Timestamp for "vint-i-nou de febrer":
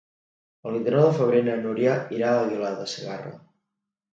0.75-1.41